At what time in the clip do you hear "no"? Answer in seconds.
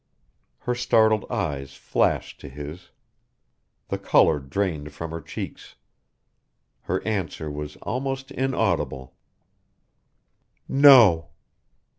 10.67-11.29